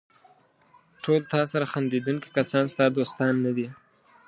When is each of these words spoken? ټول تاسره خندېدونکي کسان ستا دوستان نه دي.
ټول 1.03 1.21
تاسره 1.33 1.65
خندېدونکي 1.71 2.29
کسان 2.37 2.63
ستا 2.73 2.85
دوستان 2.97 3.33
نه 3.45 3.51
دي. 3.57 3.67